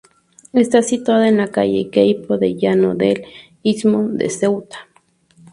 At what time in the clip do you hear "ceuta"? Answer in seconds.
4.31-4.87